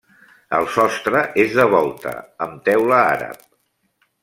[0.59, 2.15] El sostre és de volta,
[2.47, 3.47] amb teula àrab.